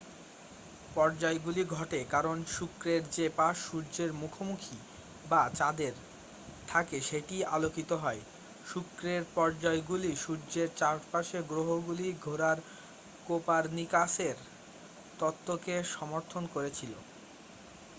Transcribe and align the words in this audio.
পর্যায়গুলি 0.95 1.63
ঘটে 1.71 1.99
কারণ 2.05 2.37
শুক্রের 2.47 3.01
যে 3.09 3.25
পাশ 3.35 3.55
সূর্যের 3.67 4.11
মুখোমুখি 4.13 4.77
বা 5.25 5.41
চাঁদের 5.55 5.93
থাকে 6.67 6.97
সেটিই 7.01 7.43
আলোকিত 7.49 7.91
হয়। 8.03 8.21
শুক্রের 8.65 9.23
পর্যায়গুলি 9.35 10.11
সূর্যের 10.15 10.69
চারপাশে 10.75 11.39
গ্রহগুলি 11.47 12.07
ঘোরার 12.21 12.57
কোপারনিকাসের 13.25 14.37
তত্ত্বকে 15.19 15.75
সমর্থন 15.93 16.43
করেছিলো। 16.53 16.99